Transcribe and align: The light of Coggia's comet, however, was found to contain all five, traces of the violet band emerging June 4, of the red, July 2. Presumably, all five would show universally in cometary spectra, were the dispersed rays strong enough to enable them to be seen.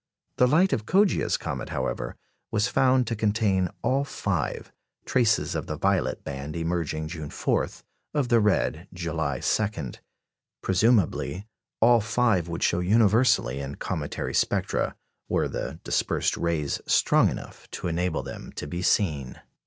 The 0.37 0.47
light 0.47 0.73
of 0.73 0.87
Coggia's 0.87 1.37
comet, 1.37 1.69
however, 1.69 2.15
was 2.49 2.67
found 2.67 3.05
to 3.05 3.15
contain 3.15 3.69
all 3.83 4.03
five, 4.03 4.71
traces 5.05 5.53
of 5.53 5.67
the 5.67 5.77
violet 5.77 6.23
band 6.23 6.55
emerging 6.55 7.07
June 7.07 7.29
4, 7.29 7.69
of 8.15 8.29
the 8.29 8.39
red, 8.39 8.87
July 8.93 9.41
2. 9.41 9.91
Presumably, 10.63 11.45
all 11.81 12.01
five 12.01 12.47
would 12.47 12.63
show 12.63 12.79
universally 12.79 13.59
in 13.59 13.75
cometary 13.75 14.33
spectra, 14.33 14.95
were 15.29 15.47
the 15.47 15.79
dispersed 15.83 16.35
rays 16.35 16.81
strong 16.87 17.29
enough 17.29 17.69
to 17.69 17.87
enable 17.87 18.23
them 18.23 18.51
to 18.53 18.65
be 18.65 18.81
seen. 18.81 19.39